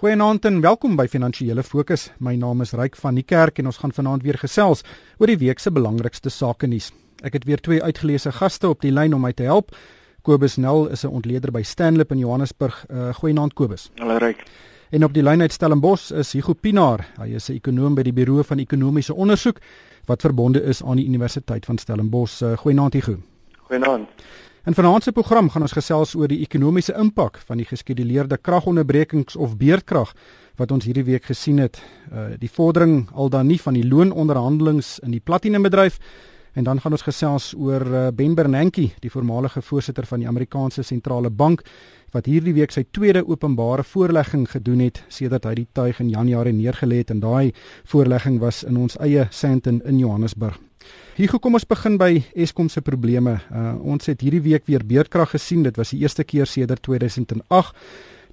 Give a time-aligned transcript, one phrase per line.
[0.00, 2.06] Goeienaand en welkom by Finansiële Fokus.
[2.24, 4.80] My naam is Ryk van die Kerk en ons gaan vanaand weer gesels
[5.20, 6.86] oor die week se belangrikste sake nuus.
[7.20, 9.76] Ek het weer twee uitgeleese gaste op die lyn om my te help.
[10.24, 12.86] Kobus Nel is 'n ontleder by Stanlip in Johannesburg.
[12.88, 13.90] Uh, Goeienaand Kobus.
[13.98, 14.42] Hallo Ryk.
[14.90, 17.06] En op die lyn uit Stellenbosch is Hugo Pinaar.
[17.20, 19.58] Hy is 'n ekonoom by die Buro van Ekonomiese Onderzoek
[20.06, 22.40] wat verbonde is aan die Universiteit van Stellenbosch.
[22.40, 23.18] Uh, Goeienaand Hugo.
[23.68, 24.08] Goeienaand.
[24.68, 29.38] In vanaand se program gaan ons gesels oor die ekonomiese impak van die geskeduleerde kragonderbrekings
[29.40, 30.12] of beurtkrag
[30.60, 31.80] wat ons hierdie week gesien het.
[32.12, 35.96] Uh die vordering al dan nie van die loononderhandelinge in die platinumbedryf
[36.52, 40.82] en dan gaan ons gesels oor uh, Ben Bernanke, die voormalige voorsitter van die Amerikaanse
[40.82, 41.64] sentrale bank
[42.12, 46.52] wat hierdie week sy tweede openbare voorlegging gedoen het sedert hy die tuig in Januarie
[46.52, 50.60] neergelê het en daai voorlegging was in ons eie Sandton in Johannesburg.
[51.16, 53.38] Hier kom ons begin by Eskom se probleme.
[53.50, 55.62] Uh, ons het hierdie week weer beurtkrag gesien.
[55.66, 57.76] Dit was die eerste keer sedert 2008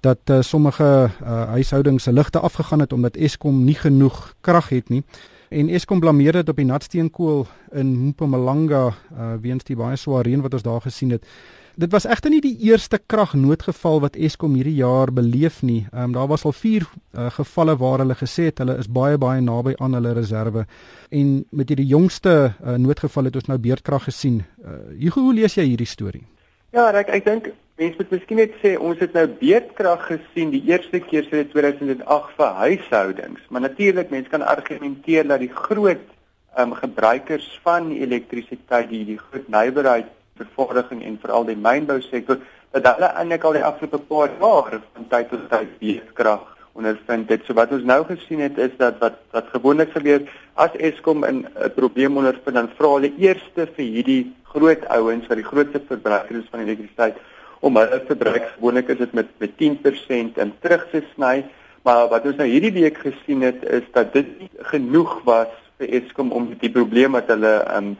[0.05, 4.89] dat uh, sommige uh, huishoudings se ligte afgegaan het omdat Eskom nie genoeg krag het
[4.89, 5.03] nie.
[5.49, 10.43] En Eskom blameer dit op die natsteenkool in Mpumalanga uh, weens die baie swaar reën
[10.43, 11.25] wat ons daar gesien het.
[11.77, 15.83] Dit was egter nie die eerste kragnoodgeval wat Eskom hierdie jaar beleef nie.
[15.91, 19.19] Ehm um, daar was al 4 uh, gevalle waar hulle gesê het hulle is baie
[19.21, 20.63] baie naby aan hulle reserve.
[21.11, 24.41] En met hierdie jongste uh, noodgeval het ons nou beurtkrag gesien.
[24.41, 26.25] Uh, Hugo, hoe lees jy hierdie storie?
[26.73, 30.65] Ja, ek ek dink mense moet miskien net sê ons het nou beurtkrag gesien die
[30.73, 33.47] eerste keer sedert 2008 vir huishoudings.
[33.53, 36.01] Maar natuurlik mense kan argumenteer dat die groot
[36.57, 42.37] ehm um, gebruikers van elektrisiteit, die die groot nywerheid vervaardiging en veral die mynbou sektor
[42.71, 46.45] dat hulle eintlik al die afgelope paar jaar van tyd tot tyd beeskrag
[46.77, 47.45] ondervind dit.
[47.45, 51.45] So wat ons nou gesien het is dat wat wat gewoonlik gebeur as Eskom 'n
[51.75, 56.59] probleem ondervind dan vra hulle eers vir hierdie groot ouens wat die grootste verbruikers van
[56.59, 57.17] elektrisiteit
[57.59, 61.45] om hulle verbruik gewoonlik is dit met met 10% in terug te sny.
[61.83, 65.93] Maar wat ons nou hierdie week gesien het is dat dit nie genoeg was vir
[66.01, 67.97] Eskom om die probleem wat hulle um,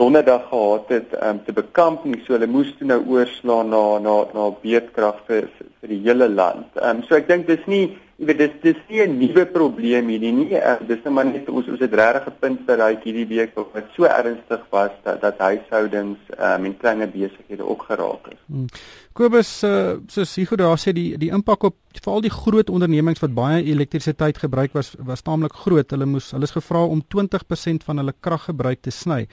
[0.00, 4.14] donderdag gehad het um, te bekamp nie so hulle moes toe nou oorslaan na na
[4.32, 6.68] na beerdkrag vir, vir vir die hele land.
[6.80, 7.84] Ehm um, so ek dink dis nie
[8.22, 10.48] jy weet dis dis nie 'n nuwe probleem hierdie nie.
[10.54, 13.88] Uh, dis net maar net ons ons het regtig 'n punt bereik hierdie week wat
[13.96, 18.38] so ernstig was dat dat huishoudings ehm um, en klein besighede ook geraak is.
[18.46, 18.68] Hmm.
[19.12, 23.34] Kobus uh, soos Hugo daar sê die die impak op veral die groot ondernemings wat
[23.34, 25.90] baie elektrisiteit gebruik was was taamlik groot.
[25.90, 29.26] Hulle moes hulle is gevra om 20% van hulle kraggebruik te sny.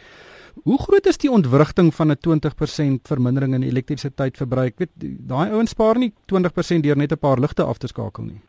[0.63, 4.73] Hoe groot is die ontwrigting van 'n 20% vermindering in elektrisiteitsverbruik?
[4.77, 8.41] Weet daai ouens spaar nie 20% deur net 'n paar ligte af te skakel nie.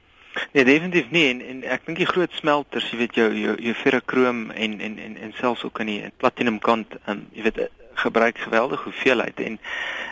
[0.52, 3.74] Nee, definitief nie en, en ek dink die groot smelters, jy weet jou jou, jou
[3.74, 7.70] ferrokroom en en en en selfs ook aan die platinum kant, um, jy weet
[8.00, 9.58] gebruik geweldig hoeveelheid en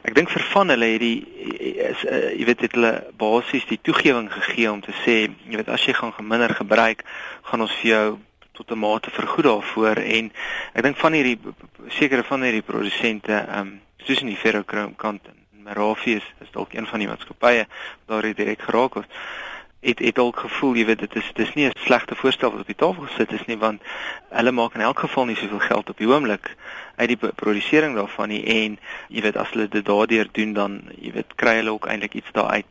[0.03, 1.19] ek dink vir van hulle het die
[1.89, 5.71] is uh, jy weet het hulle basies die toegewing gegee om te sê jy weet
[5.73, 7.05] as jy gaan minder gebruik
[7.51, 8.07] gaan ons vir jou
[8.59, 10.33] tot 'n mate vergoed daarvoor en
[10.75, 11.39] ek dink van hierdie
[11.89, 15.37] sekere van hierdie produsente ehm um, soos in die ferrochrome kant en
[15.67, 17.67] Merafi is is dalk een van die maatskappye
[18.07, 19.07] waar dit direk geraak het
[19.81, 22.67] het het dalk gevoel jy weet dit is dis nie 'n slegte voorstel wat op
[22.67, 23.83] die tafel gesit is nie want
[24.31, 26.57] hulle maak in elk geval nie soveel geld op die oomblik
[26.97, 31.13] uit die produsering daarvan nie en jy weet as hulle dit daardeur doen dan jy
[31.13, 32.67] weet kry hulle ook eintlik iets daaruit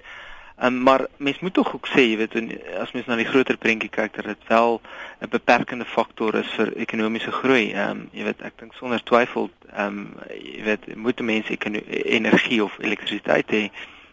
[0.63, 2.34] Um, maar mens moet tog ook sê, jy weet,
[2.81, 4.81] as mens na die groter prentjie kyk, dat dit wel
[5.22, 7.72] 'n beperkende faktor is vir ekonomiese groei.
[7.73, 11.57] Ehm um, jy weet, ek dink sonder twyfel, ehm um, jy weet, moet mense
[12.03, 13.69] energie of elektrisiteit hê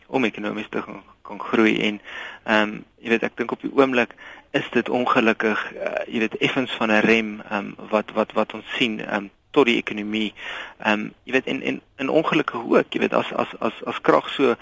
[0.07, 2.01] om ekonomies te kan, kan groei en
[2.45, 4.13] ehm um, jy weet, ek dink op die oomblik
[4.51, 8.53] is dit ongelukkig, uh, jy weet, effens van 'n rem ehm um, wat wat wat
[8.55, 10.33] ons sien ehm um, tot die ekonomie.
[10.83, 14.01] Ehm um, jy weet en en in ongelukkige ook, jy weet as as as as
[14.03, 14.55] krag so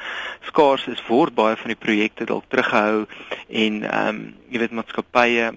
[0.49, 3.07] skaars is, word baie van die projekte dalk teruggehou
[3.49, 5.53] en ehm um, jy weet maatskappye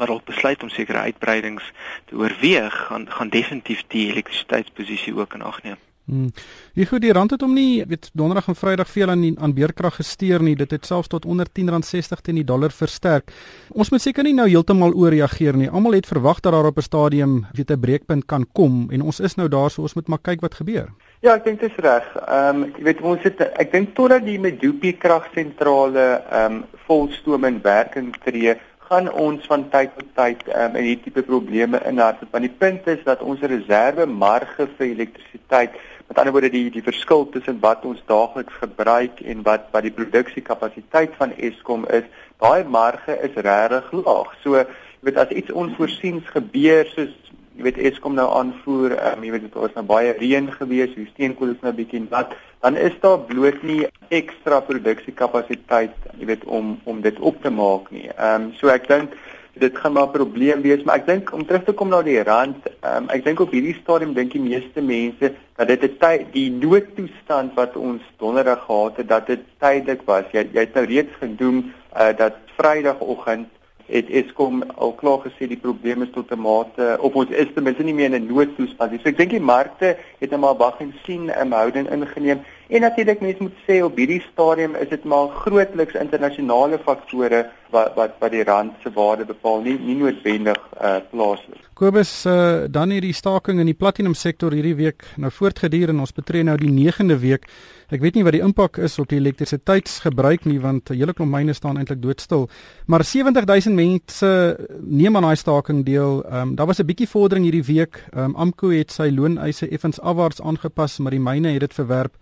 [0.00, 1.72] wat al besluit om sekere uitbreidings
[2.08, 5.80] te oorweeg, gaan gaan definitief die elektrisiteitsposisie ook in ag neem.
[6.10, 6.32] Hmm.
[6.74, 10.00] Wie goed die rand het hom nie weet donderdag en vrydag veel aan aan beerkrag
[10.00, 10.56] gesteer nie.
[10.58, 13.30] Dit het selfs tot onder R10.60 teen die dollar versterk.
[13.70, 15.70] Ons moet seker nie nou heeltemal ooreageer nie.
[15.70, 19.20] Almal het verwag dat daar op 'n stadium weet 'n breekpunt kan kom en ons
[19.20, 20.88] is nou daar so ons moet maar kyk wat gebeur.
[21.20, 22.06] Ja, ek dink dit is reg.
[22.26, 27.44] Ehm um, jy weet ons het ek dink totdat die Medupi kragsentrale ehm um, volstoom
[27.44, 28.56] in werking tree
[28.90, 32.24] gaan ons van tyd tot tyd um, in hierdie tipe probleme inhard.
[32.32, 35.76] Want die punt is dat ons reserve marge vir elektrisiteit,
[36.10, 39.94] met ander woorde die die verskil tussen wat ons daagliks gebruik en wat wat die
[39.94, 42.06] produksiekapasiteit van Eskom is,
[42.42, 44.32] daai marge is regtig laag.
[44.42, 47.14] So, jy weet as iets onvoorsiens gebeur soos
[47.54, 51.06] jy weet Eskom nou aanvoer, um, jy weet dit was nou baie reën gewees, die
[51.12, 52.32] steenkool is nou bietjie nat,
[52.64, 57.90] dan is daar bloot nie ekstra produksiekapasiteit, jy weet, om om dit op te maak
[57.94, 58.08] nie.
[58.16, 59.14] Ehm um, so ek dink
[59.60, 62.22] dit gaan maar 'n probleem wees, maar ek dink om terug te kom na die
[62.22, 66.32] rand, um, ek dink op hierdie stadium dink die meeste mense dat dit 'n tyd
[66.32, 70.24] die noodtoestand wat ons donderdag gehad het, dat dit tydelik was.
[70.32, 73.48] Jy jy het nou reeds genoem uh, dat Vrydagoggend
[73.90, 77.62] het Eskom al klaar gesê die probleem is tot 'n mate of ons is ten
[77.62, 79.00] minste nie meer in 'n noodtoestand nie.
[79.02, 82.40] So ek dink die markte het nou maar wag en sien 'n houding ingeneem.
[82.70, 87.40] En natuurlik mense moet sê op hierdie stadium is dit maar grootliks internasionale faktore
[87.74, 91.64] wat wat wat die rand se waarde bepaal, nie nie noodwendig uh plaaslik.
[91.80, 96.14] Kobus, uh, dan hierdie staking in die platinum sektor hierdie week nou voortgeduur en ons
[96.14, 97.48] betree nou die 9de week.
[97.90, 101.56] Ek weet nie wat die impak is op die elektrisiteitsgebruik nie want hele klomp myne
[101.58, 102.46] staan eintlik doodstil.
[102.86, 104.30] Maar 70000 mense
[104.78, 106.22] neem aan daai staking deel.
[106.22, 108.04] Ehm um, daar was 'n bietjie vordering hierdie week.
[108.12, 112.14] Ehm um, Amco het sy looneise effens afwaarts aangepas, maar die myne het dit verwerp.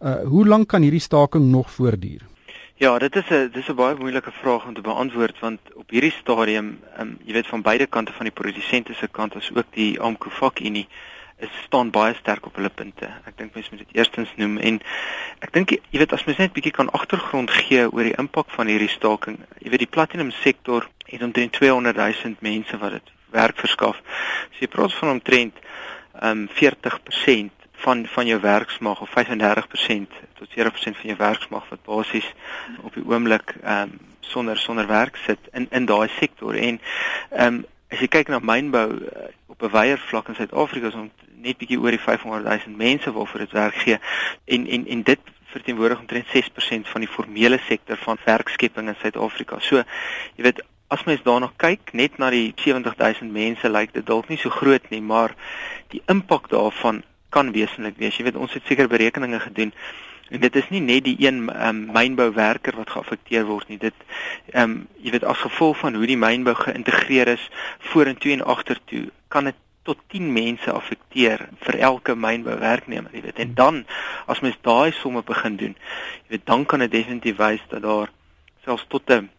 [0.00, 2.20] Uh hoe lank kan hierdie staking nog voortduur?
[2.76, 6.12] Ja, dit is 'n dis 'n baie moeilike vraag om te beantwoord want op hierdie
[6.12, 10.00] stadium, um, jy weet van beide kante van die produsente se kant as ook die
[10.00, 10.88] Amco vakunie
[11.38, 13.08] is staan baie sterk op hulle punte.
[13.24, 14.80] Ek dink mense moet dit eerstens noem en
[15.38, 18.66] ek dink jy weet as mens net bietjie kan agtergrond gee oor die impak van
[18.66, 19.38] hierdie staking.
[19.58, 24.00] Jy weet die platinum sektor het omtrent 200 000 mense wat dit werk verskaf.
[24.50, 25.54] So jy praat van omtrent
[26.22, 32.28] um 40% van van jou werksmag of 35% tot 40% van jou werksmag wat basies
[32.82, 36.80] op die oomblik um sonder sonder werk sit in in daai sektor en
[37.30, 41.12] um as jy kyk na mynbou uh, op 'n wyeer vlak in Suid-Afrika is ons
[41.46, 43.98] net bietjie oor die 500 000 mense waarvoor dit werk gee
[44.44, 45.20] en en en dit
[45.56, 49.60] verteenwoordig omtrent 6% van die formele sektor van werkskepping in Suid-Afrika.
[49.60, 49.76] So
[50.36, 54.28] jy weet as mens daarna kyk net na die 70 000 mense lyk dit dalk
[54.28, 55.34] nie so groot nie, maar
[55.94, 57.02] die impak daarvan
[57.36, 58.16] kan wesentlik wees.
[58.16, 59.74] Jy weet ons het seker berekeninge gedoen
[60.34, 63.78] en dit is nie net die een um, mynbouwerker wat geaffekteer word nie.
[63.82, 63.94] Dit
[64.54, 67.44] ehm um, jy weet as gevolg van hoe die mynbou geïntegreer is
[67.92, 73.38] vorentoe en agtertoe, kan dit tot 10 mense affekteer vir elke mynbouwerknemer, jy weet.
[73.44, 73.84] En dan
[74.26, 75.76] as mens daai somme begin doen,
[76.24, 78.10] jy weet, dan kan dit definitief wys dat daar
[78.66, 79.30] selfs tot 'n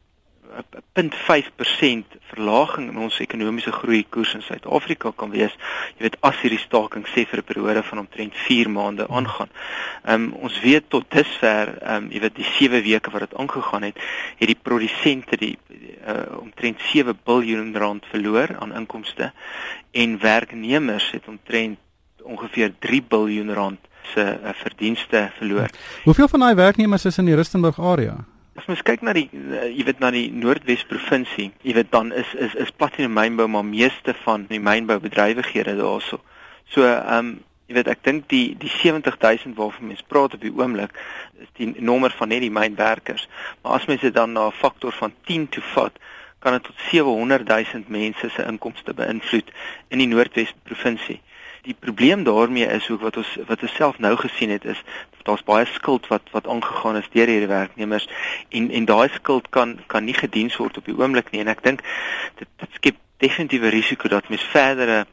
[0.48, 5.54] 0.5% verlaging in ons ekonomiese groei koers in Suid-Afrika kan wees.
[5.98, 9.50] Jy weet as hierdie staking sê vir 'n periode van omtrent 4 maande aangaan.
[10.06, 13.36] Ehm um, ons weet tot dusver ehm um, jy weet die 7 weke wat dit
[13.36, 13.98] aangegaan het,
[14.38, 15.58] het die produsente die
[16.08, 19.32] uh, omtrent 7 miljard rand verloor aan inkomste
[19.92, 21.78] en werknemers het omtrent
[22.24, 23.80] ongeveer 3 miljard rand
[24.14, 25.70] se uh, verdienste verloor.
[26.04, 28.26] Hoeveel van daai werknemers is in die Rustenburg area?
[28.58, 32.10] As mens kyk na die uh, jy weet na die Noordwes provinsie, jy weet dan
[32.22, 36.18] is is is platinum mynbou maar meeste van die mynboubedrywighede daarso.
[36.74, 37.30] So ehm um,
[37.68, 40.96] jy weet ek dink die die 70000 waarvan mense praat op die oomblik
[41.44, 43.28] is die nommer van net die mynwerkers.
[43.62, 46.00] Maar as mens dit dan na 'n faktor van 10 toe vat,
[46.40, 49.54] kan dit tot 700000 mense se inkomste beïnvloed
[49.90, 51.22] in die Noordwes provinsie
[51.68, 54.84] die probleem daarmee is ook wat ons wat ons self nou gesien het is
[55.28, 58.08] daar's baie skuld wat wat aangegaan is deur hierdie werknemers
[58.60, 61.64] en en daai skuld kan kan nie gedien word op die oomblik nie en ek
[61.68, 61.84] dink
[62.40, 65.06] dit, dit skep definitiewe risiko dat mens verdere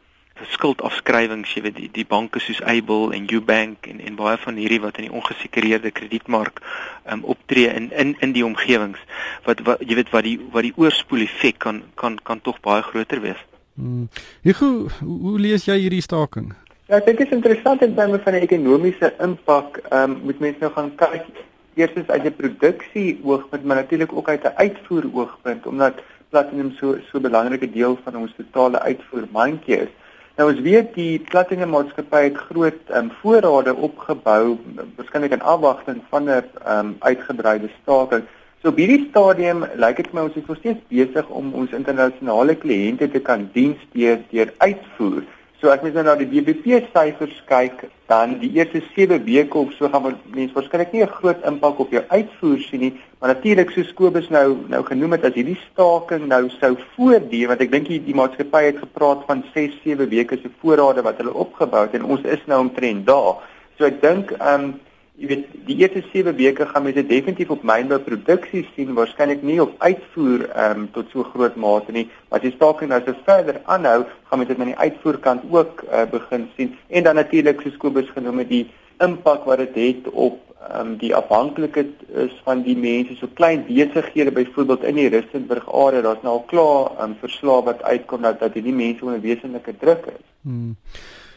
[0.50, 4.80] skuldafskrywings, jy weet die die banke soos Able en Ubank en en baie van hierdie
[4.82, 6.58] wat in die ongesekureerde kredietmark
[7.06, 8.98] um, optree in in in die omgewings
[9.46, 12.82] wat wat jy weet wat die wat die oorspoel effek kan kan kan tog baie
[12.82, 13.42] groter wees.
[13.74, 14.08] Hmm.
[14.42, 16.52] Hoe hoe lees jy hierdie staking?
[16.86, 19.80] Ja, ek dink dit is interessant in terme van die ekonomiese impak.
[19.88, 21.26] Ehm um, moet mense nou gaan kyk
[21.74, 26.96] eerstens uit 'n produksie oogpunt, maar natuurlik ook uit 'n uitvoer oogpunt omdat platinum so
[27.10, 29.92] so 'n belangrike deel van ons totale uitvoermandjie is.
[30.36, 34.58] Nou ons weet die platinum maatskappy het groot ehm um, voorrade opgebou,
[34.96, 38.24] waarskynlik in afwagting van 'n ehm um, uitgebreide staking.
[38.64, 42.54] So op hierdie stadium lyk dit my ons is nog steeds besig om ons internasionale
[42.56, 45.26] kliënte te kan dien deur deur uitvoer.
[45.60, 49.74] So as mens nou na die BBP syfers kyk, dan die eerste 7 weke of
[49.76, 53.70] so gaan mense waarskynlik nie 'n groot impak op jou uitvoer sien nie, maar natuurlik
[53.70, 57.88] soos Kobus nou nou genoem het as hierdie staking nou sou voortduur, want ek dink
[57.88, 61.94] die, die maatskappy het gepraat van 6 7 weke se voorrade wat hulle opgebou het
[61.94, 63.44] en ons is nou omtrent daar.
[63.76, 64.74] So ek dink ehm um,
[65.14, 69.74] jy weet die eerste 7 weke gaan mense definitief op mynbouproduksie sien waarskynlik nie op
[69.78, 73.60] uitvoer ehm um, tot so groot mate nie maar as die staking nou so verder
[73.76, 77.78] aanhou gaan mense dit aan die uitvoerkant ook uh, begin sien en dan natuurlik soos
[77.84, 78.64] Kobus genoem het die
[79.06, 81.94] impak wat dit het, het op ehm um, die afhanklikheid
[82.26, 86.46] is van die mense so klein besighede byvoorbeeld in die Rustenburg area daar's nou al
[86.52, 90.24] klaar ehm um, verslae wat uitkom dat dat hierdie mense onder wesenlike druk is.
[90.42, 90.74] Hmm.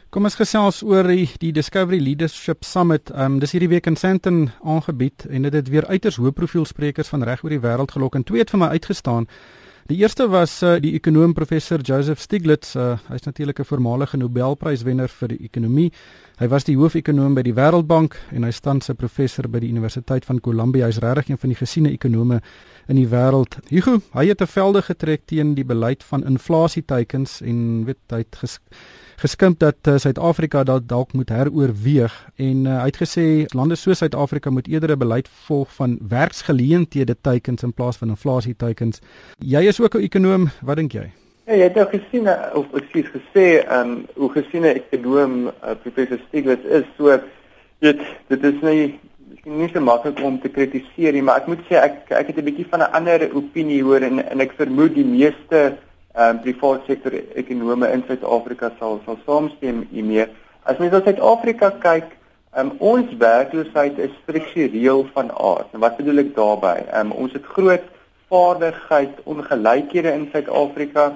[0.07, 3.09] Kom ons gesels oor die, die Discovery Leadership Summit.
[3.11, 6.63] Ehm um, dis hierdie week in Sandton aangebied en dit het weer uiters hoë profiel
[6.65, 9.27] sprekers van reg oor die wêreld gelok en twee het vir my uitgestaan.
[9.91, 12.75] Die eerste was uh, die ekonom professor Joseph Stiglitz.
[12.75, 15.91] Uh, Hy's natuurlik 'n voormalige Nobelpryswenner vir die ekonomie.
[16.39, 20.25] Hy was die hoofekonoom by die Wêreldbank en hy staan se professor by die Universiteit
[20.25, 20.85] van Columbia.
[20.85, 22.41] Hy's regtig een van die gesiene ekonome
[22.87, 23.57] in die wêreld.
[23.69, 28.35] Hugo, hy het 'n velde getrek teen die beleid van inflasieteikens en weet hy het
[28.35, 28.59] ges
[29.17, 33.97] geskimp dat uh, Suid-Afrika dat dalk moet heroorweeg en uh, hy het gesê lande soos
[33.97, 39.01] Suid-Afrika moet eerder 'n beleid volg van werksgeleenthede teikens in plaas van inflasie teikens.
[39.39, 41.11] Jy is ook 'n ekonom, wat dink jy?
[41.47, 45.47] Ja, jy het nou gesien eh, of presies gesê, ehm um, hoe gesien 'n ekonom
[45.47, 47.19] uh, professor Stiglitz is so
[47.79, 48.99] dit dit is nie
[49.47, 52.37] miskien nie so maklik om te kritiseer nie, maar ek moet sê ek ek het
[52.37, 55.77] 'n bietjie van 'n ander opinie hoor en en ek vermoed die meeste
[56.15, 60.27] ehm um, private sektor ekonome in Suid-Afrika sal sal saamstem hiermee.
[60.65, 62.09] As mens na Suid-Afrika kyk,
[62.55, 65.67] ehm um, ons werkloosheid is struktureel van aard.
[65.73, 66.83] En wat bedoel ek daarmee?
[66.91, 67.85] Ehm um, ons het groot
[68.29, 71.13] vaardigheid ongelykhede in Suid-Afrika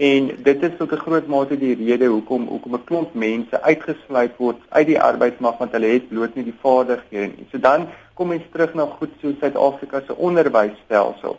[0.00, 4.36] en dit is tot 'n groot mate die rede hoekom hoekom 'n klomp mense uitgesluit
[4.36, 7.46] word uit die arbeidsmag want hulle het bloot nie die vaardighede nie.
[7.52, 11.36] So dan kom ons terug na goed so Suid-Afrika se onderwysstelsel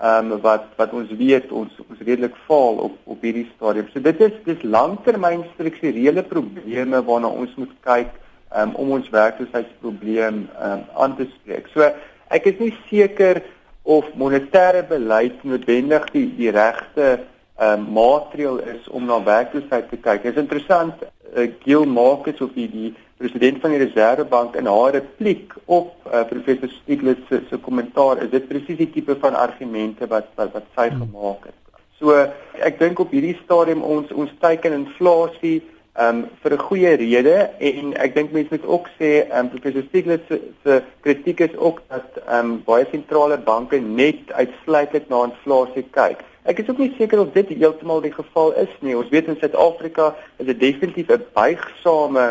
[0.00, 3.88] ehm um, wat wat ons weet ons ons redelik faal op op hierdie stadium.
[3.92, 8.08] So dit is dis langtermyn strukturele probleme waarna ons moet kyk
[8.56, 11.68] um, om ons werkloosheidsprobleem um, aan te spreek.
[11.74, 11.90] So
[12.28, 13.42] ek is nie seker
[13.82, 17.20] of monetêre beleid noodwendig die die regte
[17.60, 20.24] um, maatreel is om na werkloosheid te kyk.
[20.24, 24.94] Dit is interessant uh, Gil Marcus of die, die president van die Reservebank in haar
[24.96, 30.08] repliek op uh, professor Stiglitz se se kommentaar is dit presies die tipe van argumente
[30.08, 31.02] wat wat, wat sy hmm.
[31.04, 31.58] gemaak het.
[32.00, 32.16] So
[32.64, 35.60] ek dink op hierdie stadium ons ons teiken inflasie
[36.00, 40.28] um vir 'n goeie rede en ek dink mense moet ook sê um professor Stiglitz
[40.28, 46.24] se, se kritiek is ook dat um baie sentrale banke net uitsluitlik na inflasie kyk.
[46.50, 48.96] Ek is ook nie seker of dit heeltemal die geval is nie.
[48.98, 52.24] Ons weet in Suid-Afrika is dit definitief 'n buigsame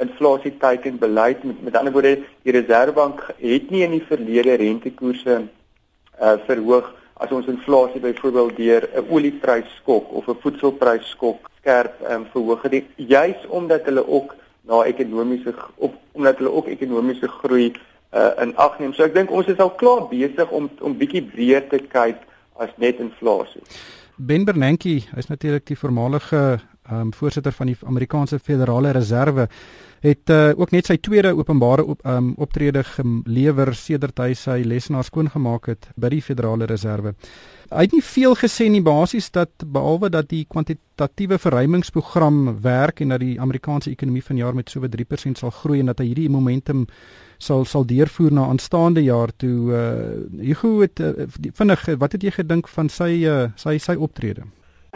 [0.00, 2.14] inflasie teiken beleid met met ander woorde
[2.46, 5.36] die reservebank het nie in die verlede rentekoerse
[6.20, 11.94] uh verhoog as ons inflasie byvoorbeeld deur 'n oliepryse skok of 'n voedselpryse skok skerp
[12.10, 17.72] um, verhoog het juis omdat hulle ook na ekonomiese op omdat hulle ook ekonomiese groei
[18.14, 18.92] uh in ag neem.
[18.94, 22.16] So ek dink ons is al klaar besig om om bietjie breër te kyk
[22.58, 23.62] as net inflasie.
[24.16, 26.58] Ben Bernanke, is natuurlik die voormalige
[26.90, 29.48] um, voorsitter van die Amerikaanse Federale Reserve
[30.00, 35.06] het uh, ook net sy tweede openbare op, um, optrede gelewer sedert hy sy lesenaar
[35.06, 37.14] skoongemaak het by die Federale Reserve.
[37.68, 43.14] Hy het nie veel gesê nie basies dat behalwe dat die kwantitatiewe verruimingsprogram werk en
[43.16, 46.30] dat die Amerikaanse ekonomie vanjaar met so 'n 3% sal groei en dat hy hierdie
[46.30, 46.86] momentum
[47.38, 52.30] sal sal deurvoer na aanstaande jaar toe uh Hugo het uh, vinnig wat het jy
[52.30, 54.46] gedink van sy uh, sy sy optrede?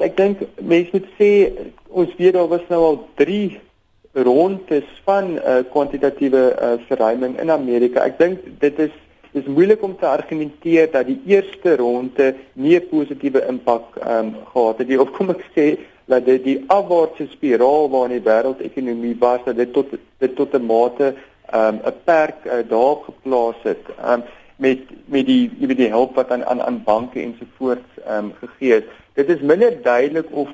[0.02, 1.30] Ek dink mense moet sê
[1.88, 3.60] ons weet daar was nou al 3
[4.12, 8.04] rondes van uh, kwantitatiewe uh, verruiming in Amerika.
[8.04, 8.92] Ek dink dit is
[9.32, 14.78] dis moeilik om te argumenteer dat die eerste ronde nie 'n positiewe impak um, gehad
[14.78, 15.00] het nie.
[15.00, 19.72] Of kom ek sê dat dit die afwaartse spiraal waarin die wêreldekonomie was, dat dit
[19.72, 21.14] tot dit tot 'n mate
[21.52, 23.84] 'n um, perk uh, daarop geplaas het.
[24.08, 24.22] Um,
[24.56, 28.84] met met die met die hulp wat aan aan aan banke ensovoorts um, gegee is.
[29.18, 30.48] Dit is minder duidelik of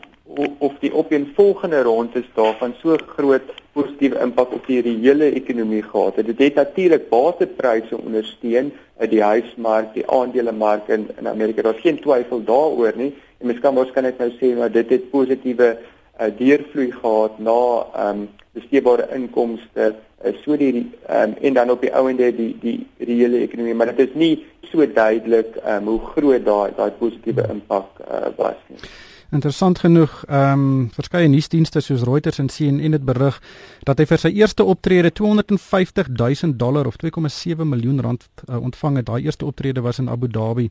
[0.58, 6.26] of die opeenvolgende rondes daarvan so groot positiewe impak op die reële ekonomie gehad het.
[6.26, 11.62] Dit het natuurlik basepryse ondersteun uit die huismark, die aandelemark in in Amerika.
[11.62, 13.14] Daar's geen twyfel daaroor nie.
[13.38, 17.38] En mens kan mos kan net nou sê maar dit het positiewe uh, deurvloei gehad
[17.38, 17.60] na
[17.94, 18.28] ehm um,
[18.58, 19.94] besteedbare inkomste
[20.44, 24.08] so die um, en dan op die ou ende die die reële ekonomie, maar dit
[24.08, 24.32] is nie
[24.70, 28.80] so duidelik um, hoe groot daai daai positiewe impak uh, was nie.
[29.28, 33.36] Interessant genoeg, ehm um, verskeie nuusdienste soos Reuters en CNN het berig
[33.84, 38.96] dat hy vir sy eerste optrede 250 000 dollar of 2,7 miljoen rand uh, ontvang
[38.96, 39.06] het.
[39.06, 40.70] Daai eerste optrede was in Abu Dhabi.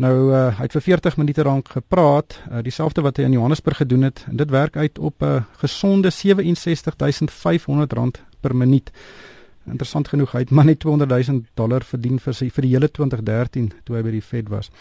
[0.00, 3.82] Nou uh, hy het vir 40 minute lank gepraat, uh, dieselfde wat hy in Johannesburg
[3.84, 8.90] gedoen het en dit werk uit op 'n uh, gesonde 67500 rand per minuut.
[9.68, 12.88] Interessant genoeg, hy het maar net 200 000 dollar verdien vir sy vir die hele
[12.88, 14.72] 2013 toe hy by die Fed was.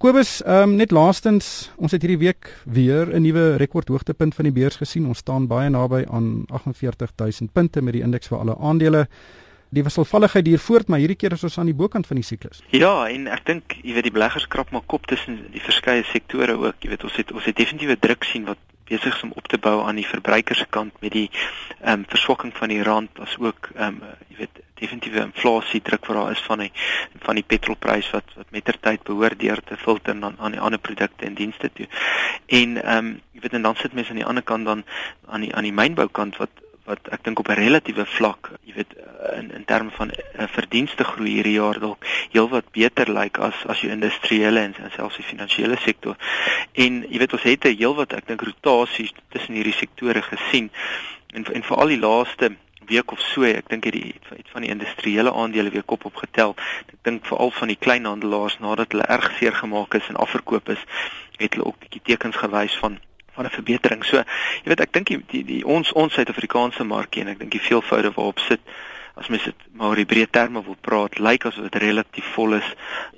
[0.00, 4.52] Kobus, ehm um, net laastens, ons het hierdie week weer 'n nuwe rekordhoogtepunt van die
[4.52, 5.06] beurs gesien.
[5.06, 9.06] Ons staan baie naby aan 48000 punte met die indeks vir alle aandele.
[9.70, 12.62] Die wisselvalligheid duur voort, maar hierdie keer is ons aan die bokant van die siklus.
[12.70, 16.54] Ja, en ek dink jy weet die beleggers krap maar kop tussen die verskeie sektore
[16.58, 16.74] ook.
[16.80, 18.58] Jy weet ons het ons het definitiewe druk sien wat
[18.88, 21.30] besig is om op te bou aan die verbruikerskant met die
[21.80, 26.06] ehm um, verswakking van die rand as ook ehm um, jy weet definitiewe inflasie druk
[26.06, 26.72] wat daar is van die
[27.26, 31.24] van die petrolprys wat wat mettertyd behoort deur te filter aan aan die ander produkte
[31.24, 31.88] en dienste toe.
[32.46, 34.84] En ehm um, jy weet en dan sit mense aan die ander kant dan
[35.26, 38.92] aan die aan die mynboukant wat wat ek dink op 'n relatiewe vlak, jy weet
[39.32, 43.80] in in terme van uh, verdienste groei hierdie jaar dalk heelwat beter lyk as as
[43.80, 46.16] jou industriële en, en selfs die finansiële sektor.
[46.72, 50.70] En jy weet ons het 'n heelwat ek dink rotasies tussen hierdie sektore gesien
[51.32, 54.70] en en veral die laaste week of so, ek dink het die het van die
[54.70, 56.54] industriële aandele weer kop opgetel.
[56.92, 60.84] Ek dink veral van die kleinhandelaars nadat hulle erg seer gemaak is en afverkoop is,
[61.40, 63.00] het hulle ook bietjie tekens gewys van
[63.34, 64.04] van 'n verbetering.
[64.04, 64.16] So,
[64.62, 67.66] jy weet, ek dink die, die die ons ons Suid-Afrikaanse markie en ek dink die
[67.68, 68.60] veelvoude waarop sit
[69.14, 72.70] as mens dit maar in breë terme wil praat, lyk asof dit relatief vol is.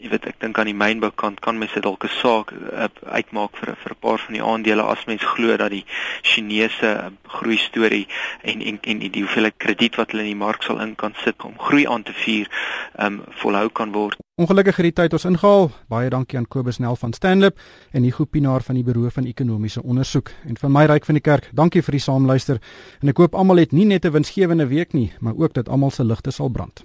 [0.02, 3.72] Jy weet, ek dink aan die mynboukant kan mense dalk 'n saak uh, uitmaak vir
[3.82, 5.86] vir 'n paar van die aandele as mens glo dat die
[6.22, 7.08] Chinese uh,
[7.38, 8.06] groei storie
[8.42, 11.42] en en en die hoeveelheid krediet wat hulle in die mark sal in kan sit
[11.44, 12.46] om groei aan te vier,
[12.98, 14.25] ehm um, volhou kan word.
[14.36, 15.70] Ongelukkig het die tyd ons ingehaal.
[15.88, 17.60] Baie dankie aan Kobus Nel van Stanlip
[17.96, 21.22] en Hugo Pinaar van die Buro van Ekonomiese Onderzoek en van my ryk van die
[21.24, 21.48] kerk.
[21.56, 22.60] Dankie vir die saamluister
[23.00, 25.90] en ek hoop almal het nie net 'n winsgewende week nie, maar ook dat almal
[25.90, 26.84] se ligte sal brand.